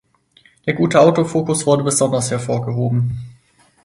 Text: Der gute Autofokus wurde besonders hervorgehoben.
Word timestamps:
Der 0.65 0.73
gute 0.73 0.99
Autofokus 0.99 1.67
wurde 1.67 1.83
besonders 1.83 2.31
hervorgehoben. 2.31 3.19